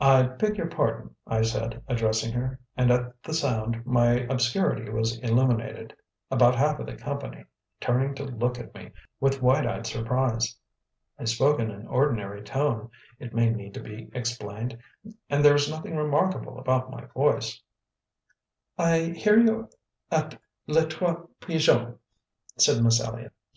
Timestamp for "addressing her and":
1.86-2.90